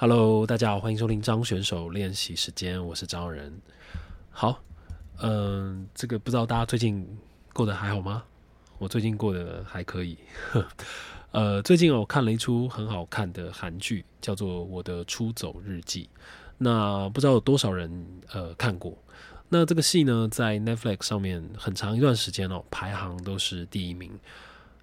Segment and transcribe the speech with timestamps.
[0.00, 3.60] Hello，大家好，欢迎收听张选手练习时间，我是张仁。
[4.30, 4.62] 好，
[5.20, 7.04] 嗯，这个不知道大家最近
[7.52, 8.22] 过得还好吗？
[8.78, 10.16] 我最近过得还可以。
[11.32, 16.08] 呃，最近我看了一出很好看的韩剧，叫做《我的出走日记》。
[16.58, 18.96] 那不知道有多少人呃看过？
[19.48, 24.16] 那这个戏呢，在 Netflix 上面很长一段时间哦，排行都是第一名。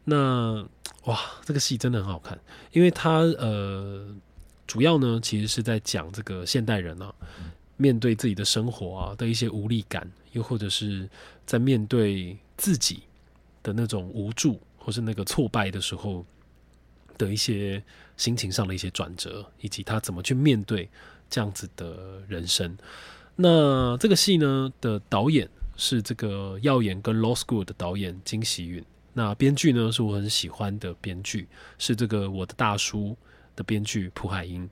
[0.04, 0.68] 那
[1.06, 2.38] 哇，这个戏真的很好看，
[2.74, 4.14] 因为它呃，
[4.68, 7.14] 主要呢其实是在讲这个现代人啊，
[7.78, 11.08] 面对自己的生活啊的一些无力感，又或者是
[11.46, 13.04] 在面对自己
[13.62, 16.26] 的那种无助或是那个挫败的时候
[17.18, 17.82] 的一些
[18.18, 20.90] 心情上的一些转折，以及他怎么去面对
[21.30, 22.78] 这样子的人生。
[23.36, 28.84] 那这个戏呢的导演是这个耀眼跟 Law School 的导演金喜允。
[29.14, 33.16] 那编剧呢是我很喜欢的编剧，是这个我的大叔
[33.56, 34.70] 的编剧蒲海英。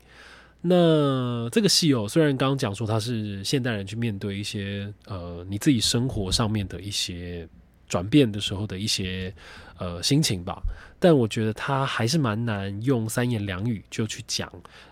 [0.66, 7.46] 那这个戏哦，虽然刚刚讲说他是现代人去面对一些呃你自己生活上面的一些
[7.88, 9.34] 转变的时候的一些
[9.78, 10.64] 呃心情吧，
[11.00, 14.50] 但我觉得他还是蛮难用三言两语就去讲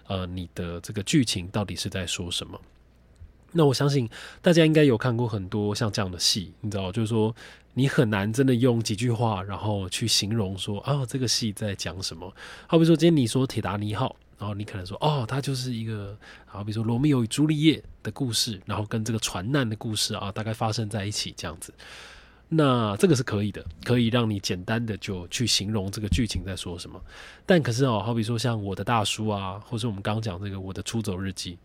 [0.08, 2.60] 呃你的这个剧情到底是在说什么。
[3.54, 4.10] 那我相信
[4.42, 7.34] 大家应该有看过很多像这样的戏，你知道，就是说
[7.74, 12.34] 你很难真的用几句话，然后去形容说啊，这个戏在讲什么。
[12.68, 21.74] 好比说今天你说《铁达尼号》，然后你可能说哦，它就是一个，好比说罗密欧与朱丽叶的故事，然后跟这个船难的故事啊，大概发生在一起这样子。
[22.50, 27.02] 那这个是可以的，可以让你简单的就去形容这个剧情在说什么。
[27.46, 31.58] 但可是哦，好比说像我的大叔啊，或者我们刚刚讲这个我的出走日记。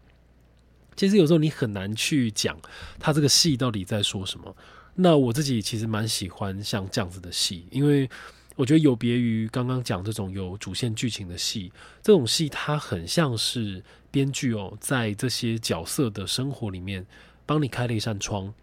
[0.94, 2.56] 其实有时候你很难去讲
[3.00, 4.54] 他这个戏到底在说什么。
[4.98, 8.08] 那我自己其实蛮喜欢像这样子的戏，因为
[8.54, 11.70] 我觉得有别于刚刚讲这种有主线剧情的戏，
[12.02, 17.06] 这种戏它很像是编剧哦，在这些角色的生活里面
[17.44, 18.54] 帮你开了一扇窗。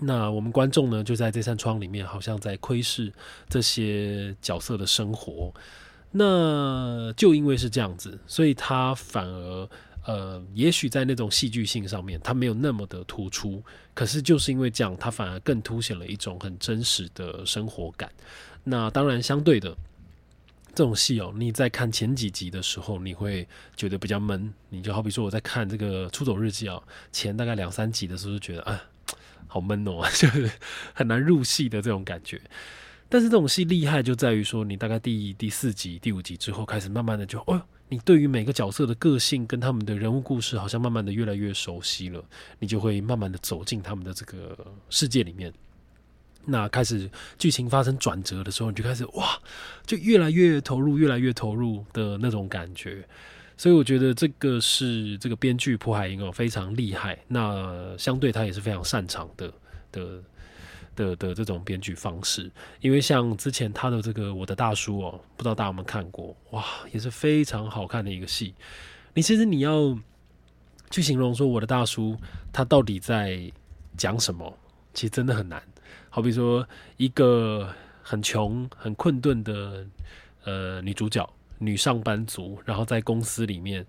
[0.00, 3.12] 那我们观众呢，就在这扇窗里面，好像在窥视
[3.48, 5.52] 这些角色的生活。
[6.12, 9.68] 那就因为是这样子，所以他反而。
[10.06, 13.62] 呃，也许在那种戏剧性上面，它没有那么的突出，
[13.94, 18.10] 可是就是因为这样，它反而更凸显了一种很真实的生活感。
[18.64, 19.76] 那当然，相对的，
[20.74, 23.46] 这种戏哦，你在看前几集的时候，你会
[23.76, 24.52] 觉得比较闷。
[24.68, 26.82] 你就好比说我在看这个《出走日记》啊，
[27.12, 28.82] 前大概两三集的时候，就觉得啊，
[29.46, 30.50] 好闷哦，就 是
[30.94, 32.40] 很难入戏的这种感觉。
[33.08, 37.60] 但是这种戏厉害就在于说，你大概第第四集、第五集之后，开始慢慢的就哦。
[37.90, 42.24] 你对于每个角色的个性跟他们的人物故事，好像慢慢的越来越熟悉了，
[42.60, 44.56] 你就会慢慢的走进他们的这个
[44.88, 45.52] 世界里面。
[46.46, 49.38] 那开始剧情发生转折的时候，你就开始哇，
[49.84, 53.04] 就越来越投入，越来越投入的那种感觉。
[53.56, 59.52] 所以我觉得这个是这个编剧蒲海英哦非常厉害，那相对他也是非常擅长的
[59.92, 60.22] 的。
[61.00, 62.50] 的的这种编剧方式，
[62.80, 66.36] 因为像之前他的这个《我的大叔》哦，不知道大家有没有看过？
[66.50, 66.62] 哇，
[66.92, 68.54] 也是非常好看的一个戏。
[69.14, 69.98] 你其实你要
[70.90, 72.12] 去形容说《我的大叔》
[72.52, 73.50] 他到底在
[73.96, 74.52] 讲什么，
[74.92, 75.62] 其实真的很难。
[76.10, 76.66] 好比说
[76.98, 77.72] 一个
[78.02, 79.86] 很穷、很困顿的
[80.44, 81.26] 呃女主角、
[81.58, 83.86] 女上班族，然后在公司里面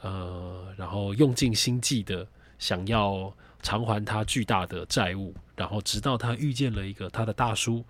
[0.00, 2.24] 呃，然后用尽心计的
[2.58, 3.34] 想要。
[3.62, 7.84] 偿还他巨大的债务，然后直到他遇见了一个他的大叔，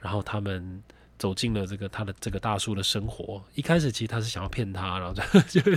[0.00, 0.82] 然后他们
[1.16, 3.40] 走进了这个他的这个大叔的生活。
[3.54, 5.14] 一开始其实他是想要骗他，然后
[5.48, 5.72] 就就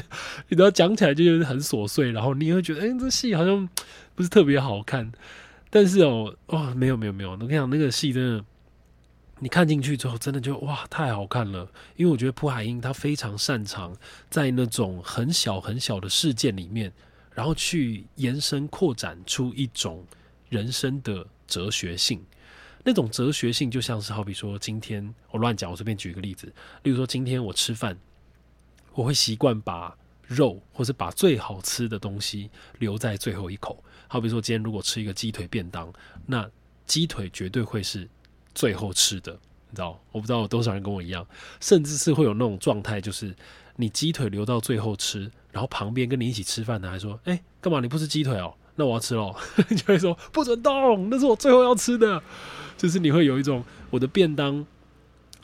[0.48, 3.70] 你知道讲起来就是很琐碎，然后你会觉得哎，这戏好像
[4.16, 5.12] 不是特别好看。
[5.70, 8.46] 但是哦，哇，没有没有没有，我跟你讲，那个戏真的，
[9.40, 11.70] 你看进去之后，真的就哇，太好看了。
[11.98, 13.96] 因为我觉得蒲海英他非常擅长
[14.30, 16.92] 在那种很小很小的事件里面。
[17.36, 20.04] 然后去延伸扩展出一种
[20.50, 22.24] 人生的哲学性，
[22.84, 26.48] 那种哲学性就像是好比说，今天我乱讲，我随便举一个例子，
[26.84, 27.98] 例如说今天我吃饭，
[28.94, 32.50] 我会习惯把肉或是把最好吃的东西
[32.80, 33.84] 留在最后一口。
[34.08, 35.92] 好比说今天如果吃一个鸡腿便当，
[36.26, 36.50] 那
[36.86, 38.08] 鸡腿绝对会是
[38.54, 39.38] 最后吃的，
[39.76, 40.00] 知道？
[40.12, 41.26] 我不知道有多少人跟我一样，
[41.60, 43.36] 甚至是会有那种状态，就是
[43.76, 45.30] 你鸡腿留到最后吃。
[45.52, 48.54] 然后旁边跟你一起吃饭的还说：“哎，干嘛你不吃鸡腿哦？
[48.76, 49.34] 那我要吃喽。”
[49.78, 52.22] 就会说：“不准动，那是我最后要吃的。”
[52.78, 54.66] 就是你会有一种我的便当，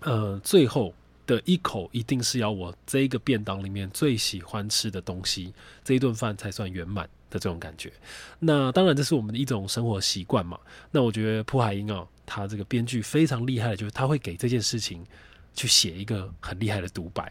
[0.01, 0.93] 呃，最后
[1.25, 7.93] 的一口一定是要我这个便当里面最喜欢吃的东西，这一顿饭才算圆满的这种感觉。
[8.39, 10.59] 那当然这是我们的一种生活习惯嘛。
[10.91, 15.05] 那我觉得蒲海英啊，他这个编剧非常厉害的，就是他会给这件事情
[15.53, 17.23] 去写一个很厉害的独白，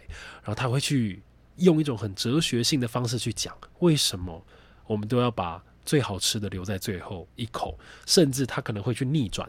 [0.43, 1.23] 然后他会去。
[1.57, 4.43] 用一种很哲学性的方式去讲，为什么
[4.87, 9.47] 我们都要把最好吃的留在最后一口，甚至他可能会去逆转，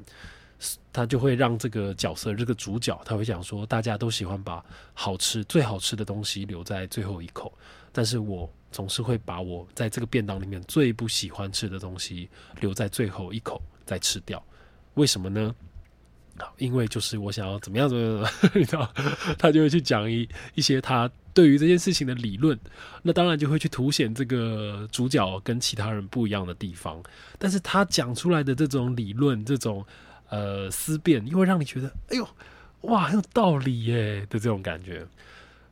[0.92, 4.62] 他就会让这个角色这个主角他会讲说，大家都喜欢把
[4.94, 7.54] 好吃最好吃的东西留在最后一口，
[7.94, 14.44] 但是我总是会把我在这个便当里面最不喜欢吃的东西留在最后一口再吃掉，
[14.96, 15.54] 为什么呢？
[16.40, 18.92] 好因为就是我想要怎么样怎么样， 你知道，
[19.38, 22.58] 他就会去讲一一些他对于这件事情的理论，
[23.04, 27.00] 那当然就会去凸显这个主角跟其他人不一样的地方。
[27.38, 29.86] 但是他讲出来的这种理论，这种
[30.30, 32.28] 呃思辨，又会让你觉得，哎呦，
[32.82, 35.06] 哇，很有道理耶的这种感觉。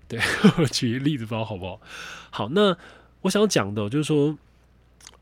[0.07, 0.19] 对
[0.59, 1.81] 我举个例子，不知道好不好？
[2.29, 2.77] 好，那
[3.21, 4.37] 我想要讲的，就是说。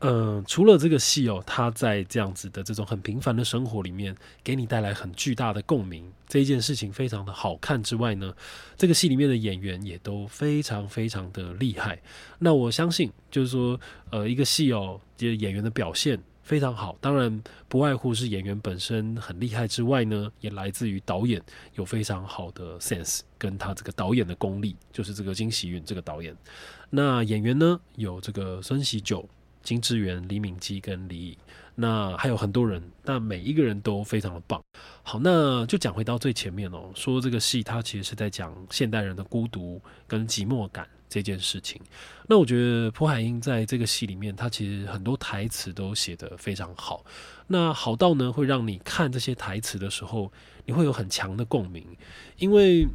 [0.00, 4.14] 嗯，除了这个戏哦，他在这样子的这种很平凡的生活里面，
[4.44, 8.32] 给你带来很巨大的共鸣，这一件事情非常的好看之外呢，
[8.76, 12.00] 这个戏里面的演员也都非常非常的厉害。
[12.38, 13.80] 那我相信，就是说，
[14.10, 21.42] 呃，一个戏哦，这演员的表现非常好，当然不外乎是演员本身很厉害之外呢，也来自于导演
[21.74, 26.36] 有非常好的 sense，跟他这个导演的功力，就是这个金喜运这个导演。
[26.88, 29.28] 那演员呢，有这个孙喜九。
[29.68, 31.36] 金志媛、李敏基跟李颖，
[31.74, 34.58] 那还有很多人，但每一个人都非常的棒。
[35.02, 41.78] 好，那就讲回到最前面哦，说这个戏它其实是在讲现代人的孤独跟寂寞感这件事情。
[42.26, 47.04] 那我觉得朴海英在这个戏里面，他其实很多台词都写得非常好。
[47.46, 50.32] 那好到呢，会让你看这些台词的时候，
[50.64, 51.84] 你会有很强的共鸣，
[52.38, 52.88] 因为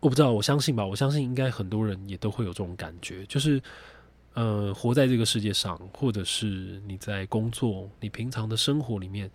[0.00, 3.62] 我不知道，我相信吧，我相信应该很多人也都会有这种感觉，就是。
[4.34, 9.30] 呃，活在这个世界上，或者是你在工作、你平常的生活里面，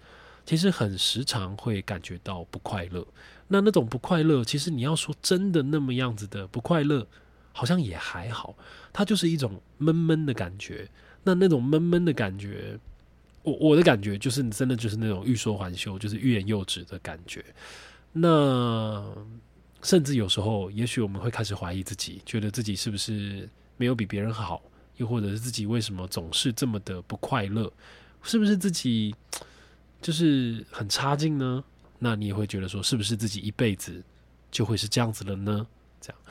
[0.45, 3.05] 其实很时常会感觉到不快乐。
[3.47, 7.07] 那那种不快乐，其实你要说真的那么样子的不快乐，
[7.53, 8.55] 好像也还好。
[8.91, 10.87] 它就是一种闷闷的感觉。
[11.23, 12.77] 那那种闷闷的感觉，
[13.43, 17.43] 我我的感觉就是你真的就是那种欲说还休，就是欲言又止的感觉。
[18.11, 19.03] 那
[19.81, 23.47] 甚至有时候，也许我们会开始怀疑自己，觉得自己是不是
[23.77, 24.61] 没有比别人好。
[24.99, 27.71] 又或者是自己为什么总是这么的不快乐？
[28.21, 29.15] 是不是自己
[30.01, 31.63] 就是很差劲呢？
[31.99, 34.03] 那你也会觉得说，是不是自己一辈子
[34.51, 35.65] 就会是这样子了呢？
[36.01, 36.21] 这样，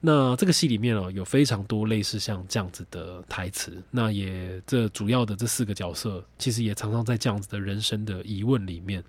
[0.00, 3.80] 那这个戏里面哦，有非常多类似像这样子的台词。
[3.90, 9.02] 那也这主要的这四个角色，其实也常常在这样子的人生的疑问里面。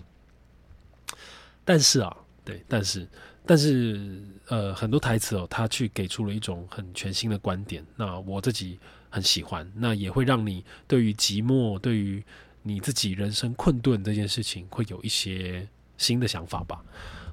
[1.66, 3.08] 但是啊，对，但是。
[3.46, 7.86] 但是，呃，很多台词哦，他去给出了一种很全新的观点。
[7.98, 8.80] 那我自己
[9.10, 12.24] 很喜欢，那也会让你对于寂寞、对于
[12.62, 15.68] 你自己人生困顿这件事情，会有一些
[15.98, 16.82] 新的想法吧。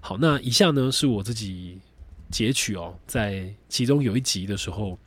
[0.00, 1.78] 好，那以下呢是我自己
[2.28, 4.98] 截取哦，在其中有一集的时候，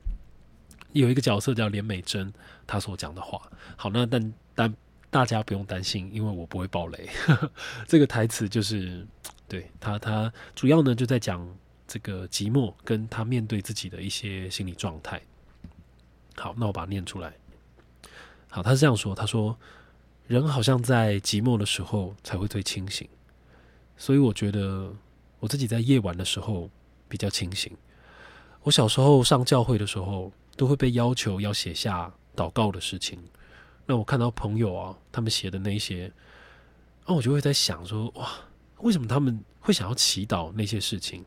[0.94, 2.34] 有一个角色叫连美珍，
[2.66, 3.42] 她所讲的话。
[3.76, 4.74] 好，那但但
[5.10, 7.10] 大家不用担心，因为我不会爆雷。
[7.90, 9.06] 这个台词就是。
[9.54, 11.48] 对他，他主要呢就在讲
[11.88, 15.22] 这个寂寞，跟他面对自己的一些心理状态。
[16.36, 17.32] 好，那我把它念出来。
[18.50, 19.56] 好，他是这样说：他说，
[20.26, 23.08] 人好像在寂寞的时候才会最清醒，
[23.96, 24.92] 所以我觉得
[25.40, 26.68] 我自己在夜晚的时候
[27.08, 27.72] 比较清醒。
[28.64, 33.20] 我小时候上教会的时候，都会被要求要写下祷告的事情。
[33.86, 36.12] 那我看到朋友啊，他们写的那些，
[37.06, 38.28] 那我就会在想说，哇。
[38.84, 41.26] 为什么他们会想要祈祷那些事情？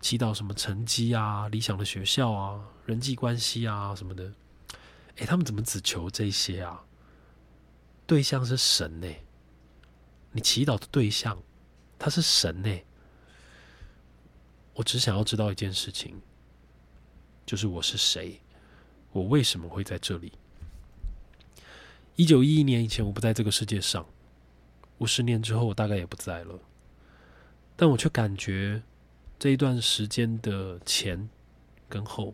[0.00, 4.30] 祈祷什么成绩啊、理想的学校啊、人际关系啊什么的？
[5.16, 6.84] 诶，他们怎么只求这些啊？
[8.06, 9.08] 对象是神呢？
[10.32, 11.42] 你祈祷的对象
[11.98, 12.80] 他是神呢？
[14.74, 16.20] 我只想要知道一件事情，
[17.46, 18.38] 就是我是谁，
[19.12, 20.32] 我为什么会在这里？
[22.16, 24.04] 一九一一年以前，我不在这个世界上；
[24.98, 26.58] 五十年之后，我大概也不在了。
[27.82, 28.80] 但我却感觉
[29.40, 31.28] 这一段时间的前
[31.88, 32.32] 跟后，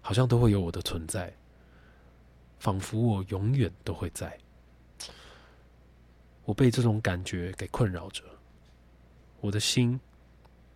[0.00, 1.32] 好像都会有我的存在，
[2.58, 4.36] 仿佛我永远都会在。
[6.44, 8.24] 我被这种感觉给困扰着，
[9.40, 10.00] 我的心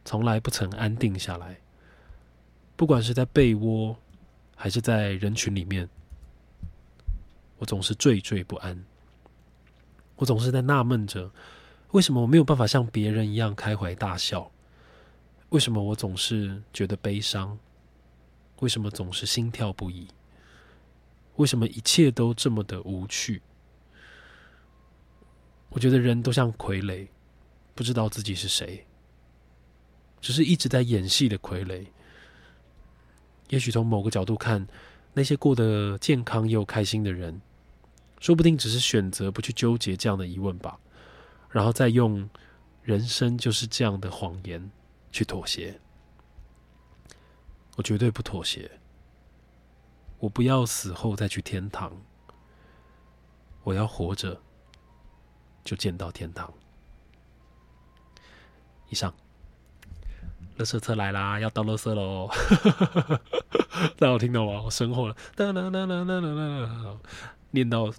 [0.05, 1.59] 从来不曾安定下来。
[2.77, 3.97] 不管是在被窝，
[4.55, 5.89] 还是在人群里面，
[7.59, 8.85] 我总是惴惴不安。
[10.15, 11.33] 我总是在纳闷着。
[11.93, 14.51] 为什么我没有办法像别人一样开怀大笑？
[15.51, 17.59] 为什么我总是觉得悲伤？
[18.61, 20.09] 为什么总是心跳不已？
[21.37, 23.43] 为什么一切都这么的无趣？
[25.69, 27.09] 我觉得人都像傀儡，
[27.75, 28.87] 不知道自己是谁，
[30.21, 31.87] 只是一直在演戏的傀儡。
[33.51, 34.67] 也许从某个角度看，
[35.13, 37.39] 那些过得健康又开心的人，
[38.19, 40.79] 说不定只是选择不去纠结这样的疑问吧，
[41.53, 42.29] 然后再用
[42.83, 44.71] 人生就是这样的谎言
[45.13, 45.81] 去妥协。
[47.77, 48.71] 我绝对不妥协。
[50.19, 51.93] 我不要死后再去天堂，
[53.65, 54.41] 我要活着
[55.65, 56.53] 就见到天堂。
[58.89, 59.13] 以上，
[60.57, 62.29] 乐色车来啦，要到乐色喽！
[63.99, 64.63] 大家有听到吗？
[64.63, 66.99] 我身后了，哒啦啦啦啦啦啦，
[67.51, 67.93] 念到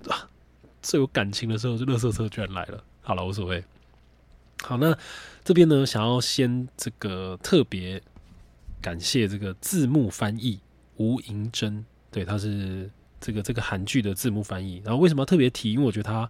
[0.82, 2.84] 最有感情的时候，就乐色车居然来了。
[3.04, 3.64] 好了，无所谓。
[4.64, 4.98] 好，那
[5.44, 8.02] 这边呢，想要先这个特别
[8.82, 10.60] 感谢这个字幕翻译
[10.96, 11.86] 吴银珍。
[12.10, 14.82] 对，他是这个这个韩剧的字幕翻译。
[14.86, 15.74] 然后为什么要特别提？
[15.74, 16.30] 因为我觉得他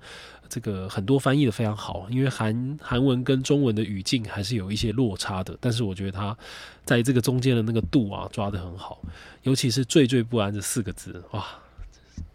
[0.49, 2.07] 这个很多翻译的非常好。
[2.09, 6.35] 因为韩韩文跟中文的语境还是有一些落差的，但是我觉得他
[6.83, 8.99] 在这个中间的那个度啊抓的很好。
[9.43, 11.45] 尤其是“惴惴不安”这四个字，哇，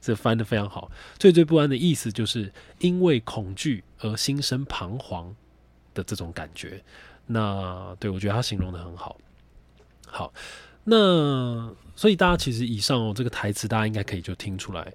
[0.01, 0.91] 这翻的非常好。
[1.19, 5.35] “惴惴不安”的意思就是因为恐惧而心生彷徨
[5.95, 6.83] 的这种感觉。
[7.27, 9.17] 那对我觉得他形容的很好。
[10.07, 10.33] 好。
[10.91, 14.91] 那所以大家其实以上，这个台词大家应该可以就听出来。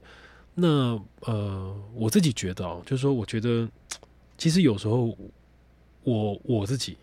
[0.55, 3.69] 那呃，我自己觉得哦，就是说，我觉得
[4.35, 5.15] 其实有时候
[6.03, 6.97] 我我自己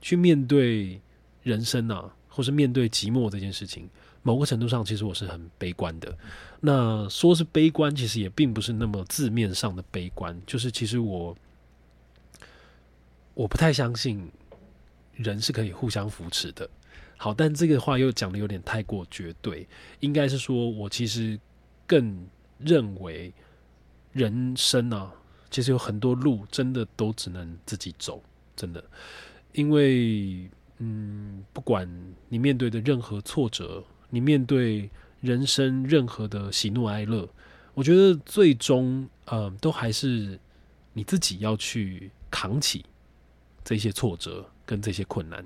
[0.00, 1.00] 去面对
[1.42, 3.90] 人生啊，或是面对寂寞这件事情，
[4.22, 6.16] 某个程度上其实我是很悲观的。
[6.60, 11.36] 那说是悲观，其实也并不是那么字面上的悲观，就是其实我
[13.34, 14.30] 我不太相信
[15.14, 16.68] 人是可以互相扶持的。
[17.16, 19.66] 好，但这个话又讲的有点太过绝对，
[20.00, 21.38] 应该是说我其实
[21.86, 22.26] 更
[22.58, 23.32] 认为
[24.12, 25.12] 人生啊，
[25.50, 28.22] 其实有很多路真的都只能自己走，
[28.56, 28.84] 真的，
[29.52, 31.88] 因为嗯，不管
[32.28, 34.90] 你面对的任何挫折，你面对
[35.22, 37.26] 人生任何的喜怒哀乐，
[37.72, 40.38] 我觉得最终呃，都还是
[40.92, 42.84] 你自己要去扛起
[43.64, 45.42] 这些挫折跟这些困难。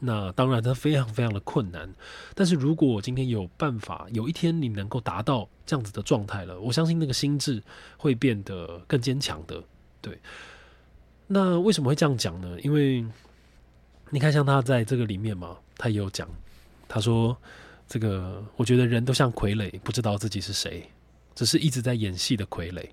[0.00, 1.92] 那当然，它非常非常的困难。
[2.34, 7.62] 但是如果今天有办法，有一天你能够达到这样子的状态了，我相信那个心智
[7.96, 9.62] 会变得更坚强的。
[10.00, 10.18] 对。
[11.26, 12.58] 那为什么会这样讲呢？
[12.62, 13.04] 因为
[14.10, 16.26] 你看，像他在这个里面嘛，他也有讲，
[16.88, 17.36] 他说
[17.86, 20.88] ：“这个我觉得人都像傀儡，不知道自己是谁，
[21.34, 22.88] 只是一直在演戏的傀儡。”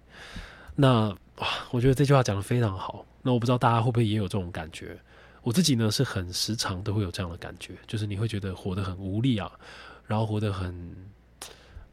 [0.76, 3.06] 那哇，我觉得这句话讲的非常好。
[3.22, 5.00] 那我不知道大家会不会也有这种感觉。
[5.42, 9.52] 我自己呢是很时常都会有这样的感觉，就是你会觉得活得很无力啊，
[10.06, 10.96] 然后活得很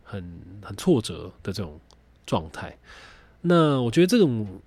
[0.02, 1.78] 很很挫折的这种
[2.26, 2.76] 状态。
[3.40, 4.61] 那我觉得这种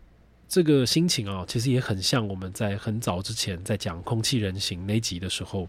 [0.47, 5.67] 这个心情啊，其实也很像我们在很早之前在讲空气人形那集的时候，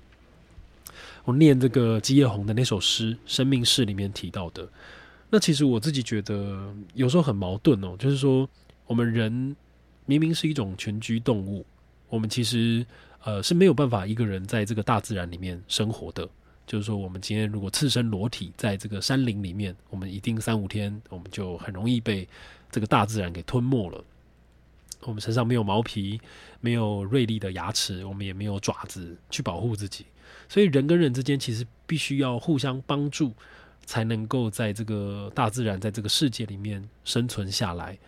[1.26, 4.66] 我念这个基业红的那首诗《生命诗》里面提到的。
[5.28, 8.48] 那其实我自己觉得有时候很矛盾哦，就是说
[8.86, 9.54] 我们人
[10.06, 11.66] 明明是一种群居动物，
[12.08, 12.86] 我们其实。
[13.24, 16.28] 呃，是没有办法一个人在这个大自然里面生活的。
[16.64, 22.28] 就是说，我们今天如果赤身裸体在这个山林里面，我们一定三五天，我们就很容易被
[22.70, 24.04] 这个大自然给吞没了。
[25.00, 26.20] 我们身上没有毛皮，
[26.60, 30.06] 没有锐利的牙齿，我们也没有爪子去保护自己。
[30.48, 33.32] 所以，人跟人之间其实必须要互相帮助，
[33.84, 37.98] 才能够在这个大自然，在这个世界里面生存下来。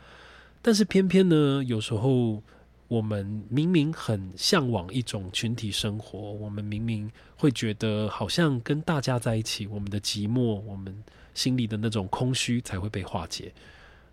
[0.62, 2.42] 但是，偏偏呢，有时候。
[2.88, 13.52] 我们明明很向往一种群体生活，我们明明会觉得好像跟大家在一起，我们的寂寞，我们心里的那种空虚才会被化解。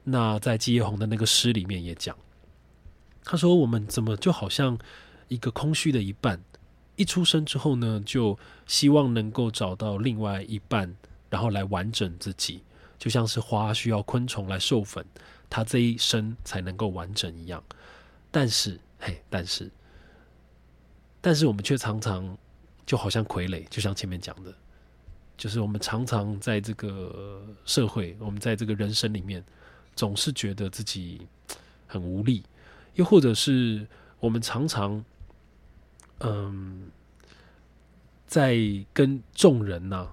[0.03, 2.13] 那在季叶红的那个诗里面也讲，
[3.23, 4.77] 他说：“我们怎么就好像
[5.29, 6.37] 一个空虚的一半，
[6.95, 10.95] 一出生之后呢，就希望能够找到另外一半，
[11.29, 12.61] 然后来完整自己，
[12.97, 15.05] 就像是花需要昆虫来授粉，
[15.49, 17.63] 它这一生才能够完整一样。”
[18.31, 19.71] 但是，嘿，但是，
[21.21, 22.37] 但是我们却常常
[22.85, 24.53] 就好像傀儡，就像前面讲的，
[25.37, 29.43] 就是我们常常在这个社会，我们在这个人生里面，
[29.95, 31.27] 总是觉得自己
[31.87, 32.43] 很无力，
[32.95, 33.87] 又或者是
[34.19, 35.03] 我们常常，
[36.19, 36.89] 嗯，
[38.25, 38.57] 在
[38.93, 40.09] 跟众人呢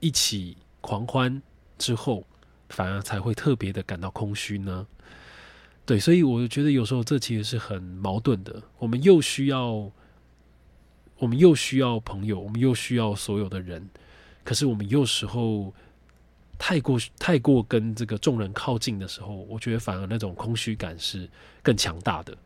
[0.00, 1.42] 一起狂欢
[1.78, 2.24] 之后，
[2.68, 4.86] 反而才会特别的感到空虚呢。
[5.84, 8.62] 对，所以我觉得有时候这其实是很矛盾的。
[8.78, 9.90] 我们又需要，
[11.18, 13.88] 我们又需要朋友，我们又需要所有的人，
[14.42, 15.72] 可是我们有时候
[16.58, 21.28] 太过太过跟这个众人靠近的时候，我觉得反而那种空虚感是
[21.62, 22.36] 更强大的。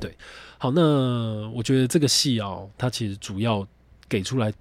[0.00, 0.16] 对，
[0.58, 3.66] 好，那我觉得这个戏哦，它其实主要
[4.08, 4.52] 给出来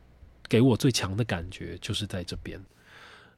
[0.48, 2.64] 给我最强的感觉就是在这边。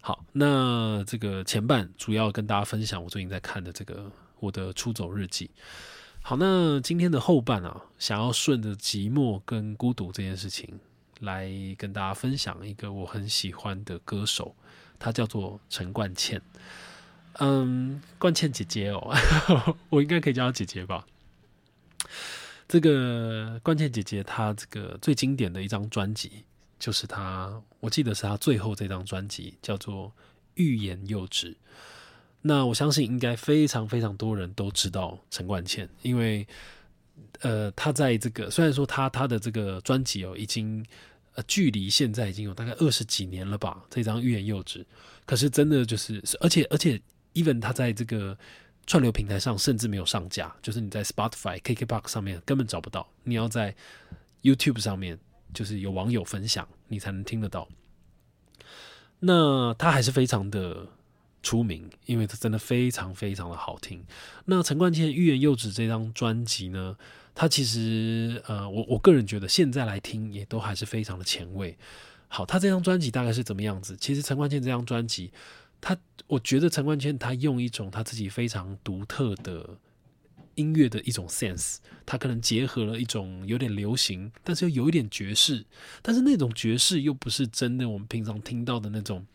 [0.01, 5.49] 好，那这个前半主要跟大家分享我最近在看的这个我的出走日记。
[6.21, 10.79] 好，那今天的后半啊，想要顺着寂寞跟孤独这件事情
[11.21, 14.55] 来跟大家分享一个我很喜欢的歌手，
[14.99, 16.41] 他叫做陈冠茜。
[17.39, 19.11] 嗯，冠茜姐姐哦，
[19.89, 21.05] 我应该可以叫她姐姐吧？
[22.67, 26.43] 这个冠茜姐姐，她这个最经典的一张专辑。
[26.77, 30.07] 就是她，我记得是她最后这张专辑叫做
[30.55, 31.51] 《欲言又止》。
[32.41, 36.45] 那我相信应该非常非常多人都知道陈冠茜，因为
[37.39, 40.85] 呃，她在这个虽然说她她的这个专辑哦，已经
[41.35, 43.83] 呃距离现在已经有大概二十几年了吧。
[43.89, 44.79] 这张《欲言又止》，
[45.25, 47.01] 可是真的就是，而且而且
[47.33, 48.37] ，even 他在这个
[48.87, 53.75] 串流平台上甚至没有上架，就是你在 Spotify、KKBox 上面根本找不到，你要在
[54.41, 55.19] YouTube 上面。
[55.53, 57.69] 就是有网友分享，你才能听得到。
[59.19, 60.85] 那他还是非常的
[61.41, 64.03] 出名，因为他真的非常非常的好听。
[64.43, 66.97] 那陈冠希《欲言又止》这张专辑呢，
[67.33, 71.77] 他其实呃，我我个人觉得现在来听也都还是非常的前卫。
[72.27, 73.95] 好，他这张专辑大概是怎么样子？
[73.95, 75.31] 其实陈冠希这张专辑，
[75.79, 75.95] 他
[76.27, 79.77] 我觉得陈冠希他用一种他自己非常独特的。
[80.55, 85.65] 音乐的一种 sense，他可能结合了一种有点流行，但是又有一点爵士，
[86.01, 89.27] 但是那种爵士又不是真的我们平常听到的那种，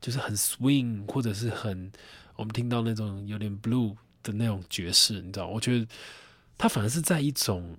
[0.00, 1.92] 就是很 swing 或者是很
[2.36, 5.46] 我们听到那种有点 blue 的那种爵士，你知道？
[5.48, 5.86] 我觉得
[6.56, 7.76] 他反而是在一种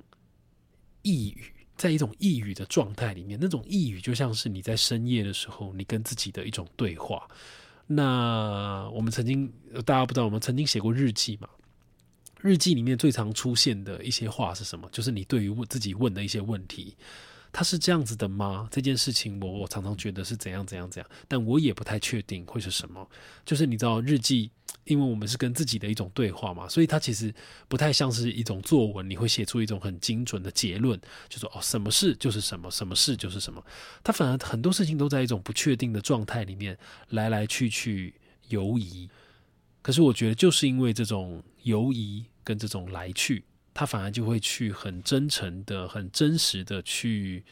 [1.02, 7.28] 抑郁，在一种抑郁的状态里面，那种抑郁就像是你在深夜的时候，你跟自己的一种对话。
[7.88, 9.52] 那我们曾经
[9.86, 11.48] 大家不知道，我们曾经写过日记嘛？
[12.42, 14.88] 日记里面最常出现的一些话是什么？
[14.92, 16.96] 就是你对于问自己问的一些问题，
[17.56, 18.68] 他是这样子的吗？
[18.70, 23.10] 这件事情我我常常觉得是怎样怎样怎样，但我也不太确定会是什么。
[23.46, 24.52] 就是你知道日记，
[24.84, 27.34] 因为我们是跟自己的一种对话嘛，所以它其实
[27.70, 33.66] 不太像是一种作文，你会写出一种很精准的结论，就说哦，什么事就是什么，什么事就是什么。
[34.04, 36.78] 它反而很多事情都在一种不确定的状态里面
[37.12, 38.14] 来来去去
[38.50, 39.10] 游移。
[39.82, 42.26] 可是我觉得就是因为这种游移。
[42.46, 43.44] 跟这种来去，
[43.76, 47.44] 他反而就会去很真诚的、很真实的去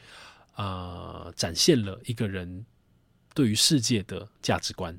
[0.56, 2.66] 啊，展现了一个人
[3.36, 4.98] 对于世界的价值观。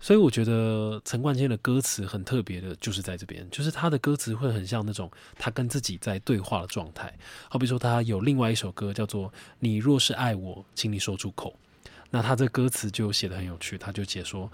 [0.00, 7.14] 所以我觉得陈冠希的歌词很特别的，就是在这边，就是他的歌词会很像那种他跟自己在对话的状态。
[7.48, 9.28] 好比说，他有另外一首歌叫做
[9.60, 11.58] 《你若是爱我，请你说出口》，
[12.10, 14.50] 那他这歌词就写的很有趣，他就解说：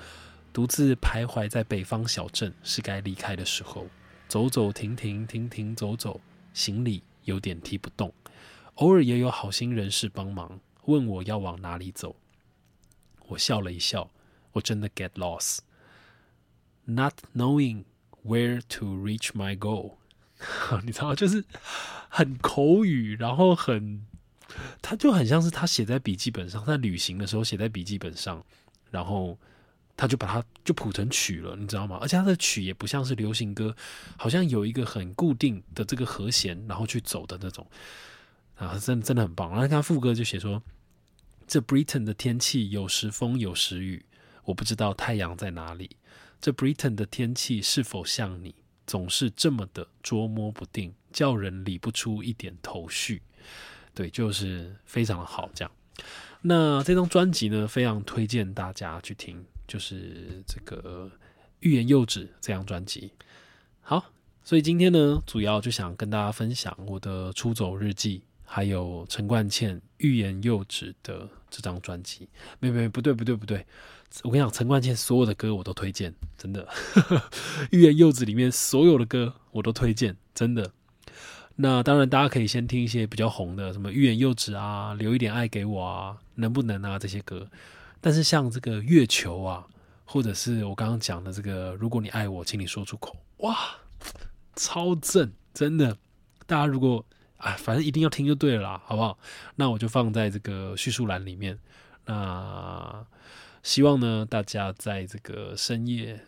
[0.53, 3.87] 独自徘徊在北方小镇，是该离开的时候。
[4.31, 6.21] 走走停停，停停走走，
[6.55, 8.15] 行李有点提不动。
[8.77, 12.15] 偶尔也有好心人士帮忙，问我要往哪里走。
[13.27, 14.09] 我笑了一笑，
[14.53, 17.83] 我真的 get lost，not knowing
[18.25, 19.95] where to reach my goal。
[20.87, 21.45] 你知道，就是
[22.09, 24.07] 很口语，然后很，
[24.81, 28.47] 他就很像是他写在笔记本上，在旅行的时候写在笔记本上，
[28.93, 29.37] 然后。
[30.01, 31.99] 他就把它就谱成曲了，你知道吗？
[32.01, 33.77] 而且他的曲也不像是流行歌，
[34.17, 37.67] 好像有一个很固定的这个和弦，然后去走的那种
[38.55, 39.51] 啊，真真的很棒。
[39.51, 40.63] 然后他副歌就写说
[41.47, 44.03] ：“这 Britain 的天气有时风有时雨，
[44.45, 45.91] 我不知道太阳在哪里。
[46.41, 48.55] 这 Britain 的天气是否像你，
[48.87, 53.21] 总是这么的捉摸不定，叫人理不出一点头绪。”
[53.93, 55.51] 对，就是非常的好。
[55.53, 55.71] 这样，
[56.41, 59.45] 那这张专辑呢，非常推荐大家去听。
[59.71, 61.09] 就是这个
[61.61, 63.13] 《欲言又止》这张专辑，
[63.81, 64.05] 好，
[64.43, 72.29] 所以今天呢，主要就想跟大家分享我的出走日记，还有陈冠茜《欲言又止》的这张专辑。
[72.59, 73.65] 没没不对不对不对，
[74.25, 76.67] 我跟你讲，陈冠茜所有的歌我都推荐，真的，
[77.71, 80.73] 《欲言又止》里面所有的歌我都推荐，真的。
[81.55, 87.49] 那当然，大家可以先听一些比较红的，什么《欲言又止》啊，《留一点爱给我》啊，能不能啊这些歌。
[88.01, 89.67] 但是像这个月球啊，
[90.05, 93.57] 或者是我刚刚讲的这个，如果你爱我，请你说出口，哇，
[94.57, 95.97] 超正，真的！
[96.47, 97.05] 大家如果
[97.37, 99.19] 啊，反正一定要听就对了啦，好不好？
[99.57, 101.59] 那我就放在这个叙述栏里面。
[102.07, 103.07] 那
[103.63, 106.21] 希望呢，大家在这个深夜、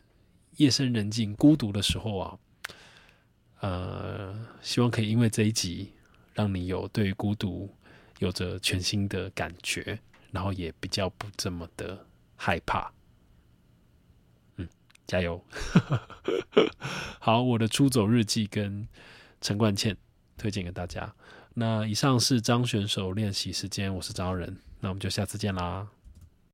[0.57, 2.39] 夜深人静、孤独的时候啊，
[3.61, 5.93] 呃，希望可以因为这一集，
[6.35, 7.75] 让你有对孤独
[8.19, 9.99] 有着全新的感觉。
[10.33, 12.91] 然后也比较不这么的害怕，
[14.57, 14.69] 嗯，
[15.07, 15.41] 加油！
[17.21, 18.89] 好，我的出走日记跟
[19.41, 19.97] 陈冠茜
[20.37, 21.15] 推荐给大家。
[21.55, 24.59] 那以上是张选手练习时间，我是张人。
[24.81, 25.87] 那我们就下次见啦。